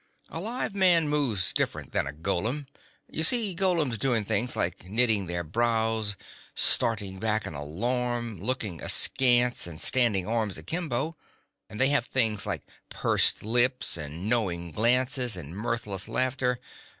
[0.29, 2.65] A live man moves different than a golem.
[3.07, 6.15] You see golems doing things like knitting their brows,
[6.55, 11.17] starting back in alarm, looking askance, and standing arms akimbo.
[11.69, 16.59] And they have things like pursed lips and knowing glances and mirthless laughter.